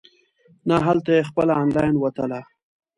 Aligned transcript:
نه 0.67 0.75
هلته 0.85 1.09
یې 1.17 1.27
خپله 1.29 1.53
انلاین 1.61 1.95
وتله. 1.99 2.39